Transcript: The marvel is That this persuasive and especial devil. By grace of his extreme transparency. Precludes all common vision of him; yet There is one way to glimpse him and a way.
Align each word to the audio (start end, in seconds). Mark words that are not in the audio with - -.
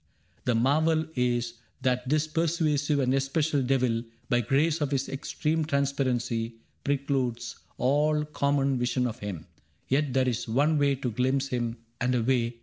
The 0.45 0.55
marvel 0.55 1.05
is 1.13 1.53
That 1.83 2.09
this 2.09 2.25
persuasive 2.25 2.97
and 2.97 3.13
especial 3.13 3.61
devil. 3.61 4.01
By 4.29 4.41
grace 4.41 4.81
of 4.81 4.89
his 4.89 5.07
extreme 5.07 5.63
transparency. 5.63 6.55
Precludes 6.83 7.59
all 7.77 8.25
common 8.25 8.79
vision 8.79 9.05
of 9.05 9.19
him; 9.19 9.45
yet 9.87 10.13
There 10.13 10.27
is 10.27 10.47
one 10.47 10.79
way 10.79 10.95
to 10.95 11.11
glimpse 11.11 11.49
him 11.49 11.77
and 11.99 12.15
a 12.15 12.23
way. 12.23 12.55